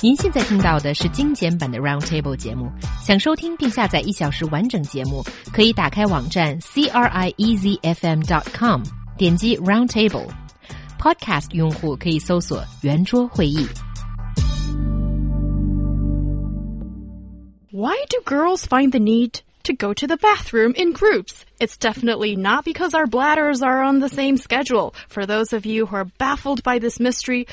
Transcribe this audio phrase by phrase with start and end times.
[0.00, 2.70] 您现在听到的是精简版的 Roundtable 节目。
[3.02, 8.82] 想收听并下载一小时完整节目，可以打开网站 c r i e z f m dot com，
[9.16, 13.66] 点击 Roundtable。Podcast 用户可以搜索圆桌会议。
[17.70, 21.44] Why do girls find the need to go to the bathroom in groups?
[21.58, 24.92] It's definitely not because our bladders are on the same schedule.
[25.08, 27.46] For those of you who are baffled by this mystery,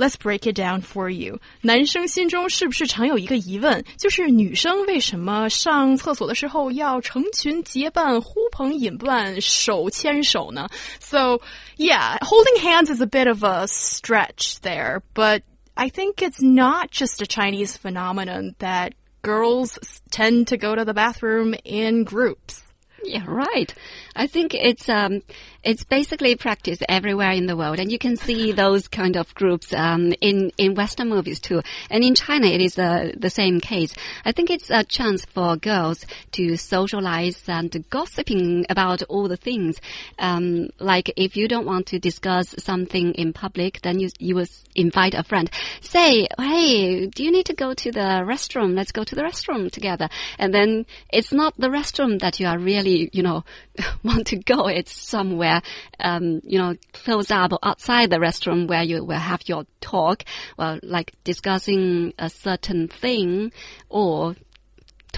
[0.00, 1.38] Let's break it down for you。
[1.62, 10.68] 男生心中是不是常有一个疑问，就是女生为什么上厕所的时候要成群结伴、呼朋引伴、手牵手呢？
[11.00, 11.40] So
[11.78, 15.40] yeah, holding hands is a bit of a stretch there, but
[15.74, 18.92] I think it's not just a Chinese phenomenon that
[19.22, 19.78] girls
[20.10, 22.60] tend to go to the bathroom in groups.
[23.03, 23.73] Yeah, right.
[24.15, 25.21] I think it's um,
[25.63, 29.73] it's basically practiced everywhere in the world, and you can see those kind of groups
[29.73, 31.61] um, in in Western movies too.
[31.89, 33.93] And in China, it is uh, the same case.
[34.23, 39.79] I think it's a chance for girls to socialize and gossiping about all the things.
[40.19, 44.47] Um, like if you don't want to discuss something in public, then you you will
[44.75, 45.49] invite a friend.
[45.81, 48.75] Say, hey, do you need to go to the restroom?
[48.75, 50.09] Let's go to the restroom together.
[50.37, 53.43] And then it's not the restroom that you are really, you know,
[54.03, 54.67] want to go.
[54.67, 55.61] It's somewhere,
[55.99, 60.23] um, you know, close up outside the restroom where you will have your talk,
[60.57, 63.51] well, like discussing a certain thing
[63.89, 64.35] or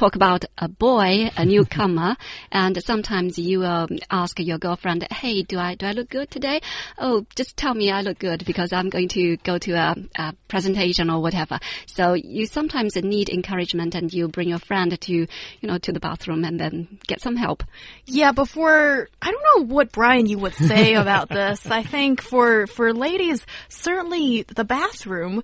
[0.03, 2.17] talk about a boy, a newcomer,
[2.51, 6.59] and sometimes you um, ask your girlfriend, "Hey, do I do I look good today?"
[6.97, 10.33] Oh, just tell me I look good because I'm going to go to a, a
[10.49, 11.57] presentation or whatever.
[11.85, 15.27] So you sometimes need encouragement, and you bring your friend to you
[15.61, 17.63] know to the bathroom and then get some help.
[18.05, 21.65] Yeah, before I don't know what Brian you would say about this.
[21.65, 25.43] I think for for ladies, certainly the bathroom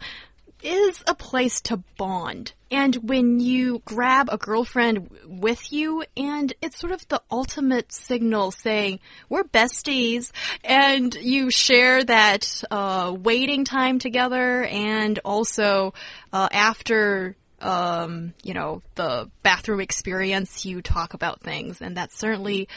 [0.63, 2.53] is a place to bond.
[2.71, 8.51] And when you grab a girlfriend with you, and it's sort of the ultimate signal
[8.51, 10.31] saying, we're besties,
[10.63, 15.93] and you share that uh, waiting time together, and also
[16.31, 22.67] uh, after um, you know, the bathroom experience, you talk about things, and that's certainly,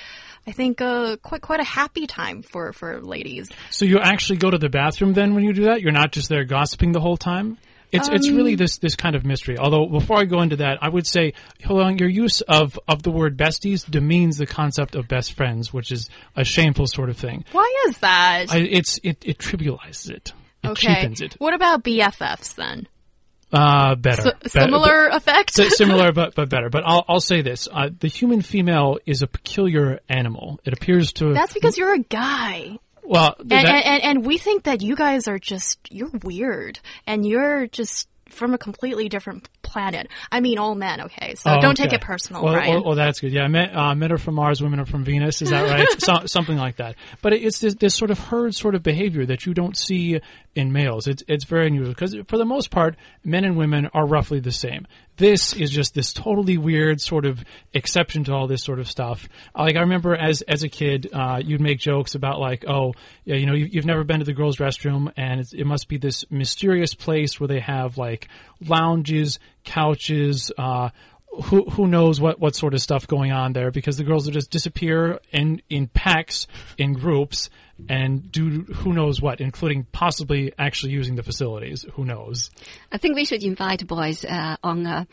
[0.46, 3.48] I think, uh, quite quite a happy time for for ladies.
[3.70, 5.82] So you actually go to the bathroom then when you do that?
[5.82, 7.58] You're not just there gossiping the whole time?
[7.92, 9.58] It's um, it's really um, this this kind of mystery.
[9.58, 13.02] Although before I go into that, I would say, hold on, your use of of
[13.02, 17.18] the word besties demeans the concept of best friends, which is a shameful sort of
[17.18, 17.44] thing.
[17.52, 18.46] Why is that?
[18.50, 20.32] I, it's it it trivializes it.
[20.64, 20.94] It okay.
[20.94, 21.34] cheapens it.
[21.38, 22.88] What about BFFs then?
[23.52, 24.32] Uh, better.
[24.44, 25.50] S similar better, effect?
[25.52, 26.70] similar, but, but better.
[26.70, 27.68] But I'll, I'll say this.
[27.70, 30.58] Uh, the human female is a peculiar animal.
[30.64, 31.34] It appears to.
[31.34, 32.78] That's because you're a guy.
[33.02, 37.26] Well, and, and, and, and we think that you guys are just you're weird and
[37.26, 40.08] you're just from a completely different planet.
[40.30, 41.34] I mean, all men, okay?
[41.34, 41.84] So oh, don't okay.
[41.84, 42.74] take it personal, well, Ryan.
[42.74, 43.32] Well, well, that's good.
[43.32, 45.42] Yeah, men, uh, men, are from Mars, women are from Venus.
[45.42, 45.88] Is that right?
[46.00, 46.96] so, something like that.
[47.20, 50.20] But it's this, this, sort of herd sort of behavior that you don't see
[50.54, 51.06] in males.
[51.06, 54.52] It's it's very unusual because for the most part, men and women are roughly the
[54.52, 54.86] same.
[55.16, 59.28] This is just this totally weird sort of exception to all this sort of stuff.
[59.56, 63.36] Like I remember as as a kid, uh, you'd make jokes about like, oh, yeah,
[63.36, 66.24] you know, you, have never been to the girls' restroom, and it must be this
[66.30, 68.28] mysterious place where they have like
[68.60, 70.50] lounges, couches.
[70.56, 70.90] Uh,
[71.44, 74.32] who who knows what, what sort of stuff going on there because the girls will
[74.32, 77.48] just disappear in in packs in groups
[77.88, 81.84] and do who knows what, including possibly actually using the facilities.
[81.94, 82.50] Who knows?
[82.90, 85.06] I think we should invite boys uh, on a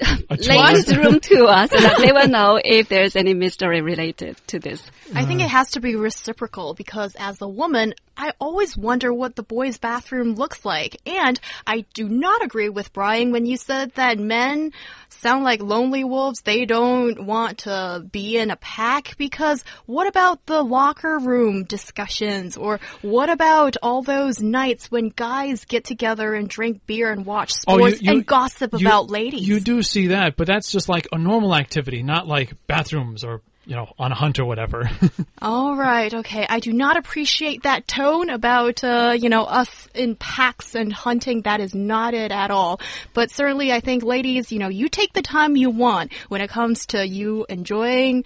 [0.30, 4.82] ladies' room tour so that they will know if there's any mystery related to this.
[5.14, 9.36] I think it has to be reciprocal because as a woman, I always wonder what
[9.36, 11.00] the boys' bathroom looks like.
[11.06, 14.72] And I do not agree with Brian when you said that men
[15.10, 16.40] sound like lonely wolves.
[16.40, 22.56] They don't want to be in a pack because what about the locker room discussions?
[22.56, 27.52] Or what about all those nights when guys get together and drink beer and watch
[27.52, 29.46] sports oh, you, you, and gossip you, about ladies?
[29.46, 33.42] You do see that, but that's just like a normal activity, not like bathrooms or
[33.66, 34.88] you know, on a hunt or whatever.
[35.42, 36.46] All right, okay.
[36.48, 41.42] I do not appreciate that tone about, uh, you know, us in packs and hunting.
[41.42, 42.80] That is not it at all.
[43.12, 46.48] But certainly, I think, ladies, you know, you take the time you want when it
[46.48, 48.24] comes to you enjoying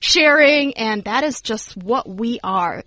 [0.00, 2.84] sharing, and that is just what we are.